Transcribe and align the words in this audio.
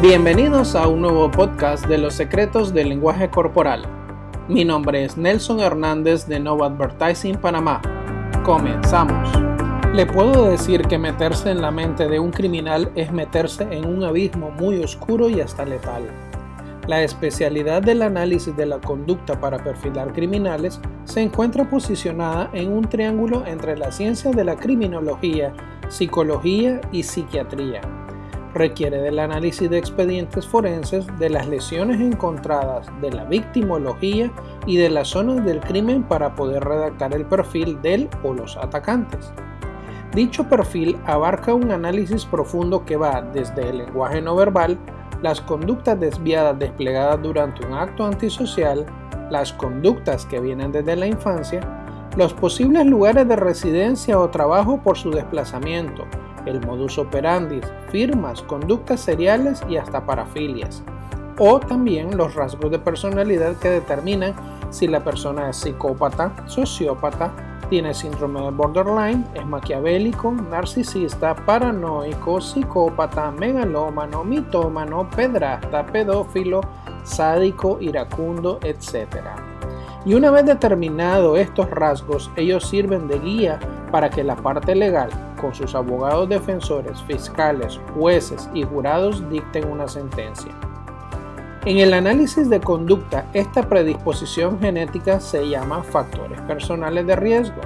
Bienvenidos 0.00 0.76
a 0.76 0.86
un 0.86 1.00
nuevo 1.00 1.28
podcast 1.28 1.84
de 1.86 1.98
los 1.98 2.14
secretos 2.14 2.72
del 2.72 2.90
lenguaje 2.90 3.30
corporal. 3.30 3.82
Mi 4.46 4.64
nombre 4.64 5.04
es 5.04 5.16
Nelson 5.16 5.58
Hernández 5.58 6.28
de 6.28 6.38
Nova 6.38 6.66
Advertising 6.66 7.34
Panamá. 7.38 7.82
Comenzamos. 8.44 9.28
Le 9.92 10.06
puedo 10.06 10.48
decir 10.48 10.82
que 10.82 10.98
meterse 10.98 11.50
en 11.50 11.60
la 11.60 11.72
mente 11.72 12.06
de 12.06 12.20
un 12.20 12.30
criminal 12.30 12.92
es 12.94 13.10
meterse 13.10 13.66
en 13.72 13.86
un 13.86 14.04
abismo 14.04 14.52
muy 14.52 14.80
oscuro 14.84 15.28
y 15.28 15.40
hasta 15.40 15.64
letal. 15.64 16.04
La 16.86 17.02
especialidad 17.02 17.82
del 17.82 18.02
análisis 18.02 18.56
de 18.56 18.66
la 18.66 18.78
conducta 18.78 19.40
para 19.40 19.64
perfilar 19.64 20.12
criminales 20.12 20.80
se 21.06 21.22
encuentra 21.22 21.68
posicionada 21.68 22.50
en 22.52 22.72
un 22.72 22.88
triángulo 22.88 23.44
entre 23.46 23.76
la 23.76 23.90
ciencia 23.90 24.30
de 24.30 24.44
la 24.44 24.54
criminología, 24.54 25.52
psicología 25.88 26.80
y 26.92 27.02
psiquiatría. 27.02 27.80
Requiere 28.54 28.98
del 29.02 29.18
análisis 29.18 29.68
de 29.68 29.78
expedientes 29.78 30.46
forenses, 30.46 31.06
de 31.18 31.28
las 31.28 31.46
lesiones 31.46 32.00
encontradas, 32.00 32.88
de 33.00 33.12
la 33.12 33.24
victimología 33.24 34.32
y 34.66 34.76
de 34.78 34.88
las 34.88 35.08
zonas 35.08 35.44
del 35.44 35.60
crimen 35.60 36.02
para 36.02 36.34
poder 36.34 36.64
redactar 36.64 37.14
el 37.14 37.26
perfil 37.26 37.80
del 37.82 38.08
o 38.22 38.32
los 38.32 38.56
atacantes. 38.56 39.32
Dicho 40.14 40.48
perfil 40.48 40.98
abarca 41.04 41.52
un 41.52 41.70
análisis 41.70 42.24
profundo 42.24 42.84
que 42.84 42.96
va 42.96 43.20
desde 43.20 43.68
el 43.68 43.78
lenguaje 43.78 44.22
no 44.22 44.34
verbal, 44.34 44.78
las 45.22 45.40
conductas 45.40 46.00
desviadas 46.00 46.58
desplegadas 46.58 47.22
durante 47.22 47.66
un 47.66 47.74
acto 47.74 48.06
antisocial, 48.06 48.86
las 49.30 49.52
conductas 49.52 50.24
que 50.24 50.40
vienen 50.40 50.72
desde 50.72 50.96
la 50.96 51.06
infancia, 51.06 51.60
los 52.16 52.32
posibles 52.32 52.86
lugares 52.86 53.28
de 53.28 53.36
residencia 53.36 54.18
o 54.18 54.30
trabajo 54.30 54.80
por 54.82 54.96
su 54.96 55.10
desplazamiento, 55.10 56.04
el 56.46 56.64
modus 56.66 56.98
operandi, 56.98 57.60
firmas, 57.90 58.42
conductas 58.42 59.00
seriales 59.00 59.62
y 59.68 59.76
hasta 59.76 60.04
parafilias, 60.04 60.82
o 61.38 61.60
también 61.60 62.16
los 62.16 62.34
rasgos 62.34 62.70
de 62.70 62.78
personalidad 62.78 63.56
que 63.56 63.70
determinan 63.70 64.34
si 64.70 64.86
la 64.86 65.02
persona 65.04 65.50
es 65.50 65.56
psicópata, 65.56 66.32
sociópata, 66.46 67.32
tiene 67.68 67.92
síndrome 67.92 68.40
de 68.40 68.50
borderline, 68.50 69.26
es 69.34 69.44
maquiavélico, 69.44 70.32
narcisista, 70.32 71.34
paranoico, 71.34 72.40
psicópata, 72.40 73.30
megalómano, 73.30 74.24
mitómano, 74.24 75.08
pedrasta, 75.10 75.84
pedófilo, 75.86 76.62
sádico, 77.04 77.78
iracundo, 77.80 78.58
etc. 78.62 79.06
Y 80.06 80.14
una 80.14 80.30
vez 80.30 80.46
determinados 80.46 81.38
estos 81.38 81.70
rasgos, 81.70 82.30
ellos 82.36 82.66
sirven 82.66 83.06
de 83.06 83.18
guía 83.18 83.60
para 83.90 84.10
que 84.10 84.24
la 84.24 84.36
parte 84.36 84.74
legal, 84.74 85.10
con 85.40 85.54
sus 85.54 85.74
abogados 85.74 86.28
defensores, 86.28 87.02
fiscales, 87.02 87.80
jueces 87.94 88.48
y 88.54 88.62
jurados, 88.62 89.28
dicten 89.30 89.68
una 89.68 89.88
sentencia. 89.88 90.52
En 91.64 91.78
el 91.78 91.92
análisis 91.92 92.48
de 92.48 92.60
conducta, 92.60 93.26
esta 93.34 93.62
predisposición 93.62 94.58
genética 94.60 95.20
se 95.20 95.48
llama 95.48 95.82
factores 95.82 96.40
personales 96.42 97.06
de 97.06 97.16
riesgo. 97.16 97.60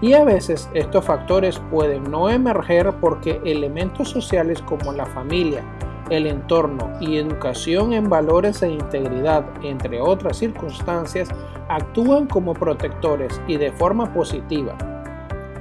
Y 0.00 0.12
a 0.12 0.24
veces 0.24 0.70
estos 0.74 1.04
factores 1.04 1.60
pueden 1.70 2.10
no 2.10 2.30
emerger 2.30 2.92
porque 3.00 3.40
elementos 3.44 4.10
sociales 4.10 4.62
como 4.62 4.92
la 4.92 5.06
familia, 5.06 5.62
el 6.08 6.26
entorno 6.26 6.92
y 7.00 7.16
educación 7.16 7.92
en 7.92 8.08
valores 8.08 8.62
e 8.62 8.70
integridad, 8.70 9.44
entre 9.62 10.00
otras 10.00 10.38
circunstancias, 10.38 11.28
actúan 11.68 12.26
como 12.26 12.54
protectores 12.54 13.40
y 13.48 13.56
de 13.56 13.72
forma 13.72 14.12
positiva. 14.12 14.76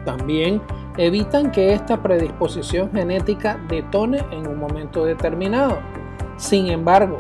También 0.06 0.62
evitan 0.98 1.52
que 1.52 1.74
esta 1.74 2.02
predisposición 2.02 2.92
genética 2.92 3.60
detone 3.68 4.24
en 4.32 4.48
un 4.48 4.58
momento 4.58 5.04
determinado. 5.04 5.80
Sin 6.38 6.68
embargo, 6.68 7.18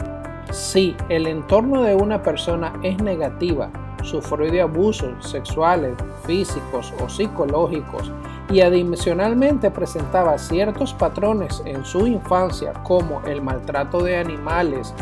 si 0.51 0.95
el 1.09 1.27
entorno 1.27 1.81
de 1.81 1.95
una 1.95 2.21
persona 2.21 2.73
es 2.83 3.01
negativa, 3.01 3.69
sufrió 4.03 4.51
de 4.51 4.61
abusos 4.61 5.11
sexuales, 5.19 5.95
físicos 6.25 6.93
o 7.03 7.09
psicológicos 7.09 8.11
y 8.51 8.61
adicionalmente 8.61 9.71
presentaba 9.71 10.37
ciertos 10.37 10.93
patrones 10.93 11.63
en 11.65 11.83
su 11.83 12.05
infancia 12.05 12.73
como 12.83 13.21
el 13.25 13.41
maltrato 13.41 14.03
de 14.03 14.17
animales, 14.17 14.93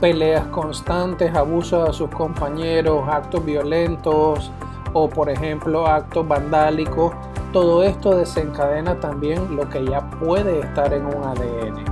peleas 0.00 0.46
constantes, 0.48 1.32
abuso 1.34 1.84
a 1.84 1.92
sus 1.92 2.10
compañeros, 2.10 3.04
actos 3.08 3.44
violentos 3.44 4.50
o 4.92 5.08
por 5.08 5.30
ejemplo 5.30 5.86
actos 5.86 6.26
vandálicos, 6.26 7.12
todo 7.52 7.82
esto 7.82 8.16
desencadena 8.16 8.98
también 9.00 9.56
lo 9.56 9.68
que 9.68 9.84
ya 9.84 10.08
puede 10.10 10.60
estar 10.60 10.92
en 10.92 11.06
un 11.06 11.24
ADN. 11.24 11.84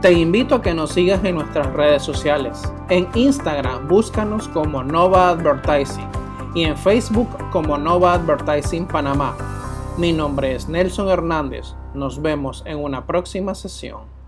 Te 0.00 0.12
invito 0.12 0.54
a 0.54 0.62
que 0.62 0.72
nos 0.72 0.92
sigas 0.92 1.22
en 1.24 1.34
nuestras 1.34 1.72
redes 1.74 2.02
sociales. 2.02 2.62
En 2.88 3.08
Instagram 3.14 3.86
búscanos 3.86 4.48
como 4.48 4.82
Nova 4.82 5.30
Advertising 5.30 6.08
y 6.54 6.64
en 6.64 6.76
Facebook 6.76 7.28
como 7.50 7.76
Nova 7.76 8.14
Advertising 8.14 8.86
Panamá. 8.86 9.36
Mi 9.98 10.12
nombre 10.12 10.54
es 10.54 10.68
Nelson 10.68 11.08
Hernández. 11.08 11.74
Nos 11.92 12.22
vemos 12.22 12.62
en 12.66 12.78
una 12.78 13.04
próxima 13.04 13.54
sesión. 13.54 14.19